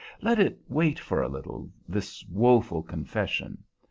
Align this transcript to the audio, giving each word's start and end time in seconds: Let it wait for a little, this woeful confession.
Let 0.19 0.39
it 0.39 0.59
wait 0.67 0.97
for 0.97 1.21
a 1.21 1.29
little, 1.29 1.69
this 1.87 2.25
woeful 2.27 2.81
confession. 2.81 3.63